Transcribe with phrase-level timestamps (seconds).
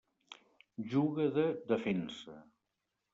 [0.93, 1.43] Juga de
[1.73, 2.39] Defensa.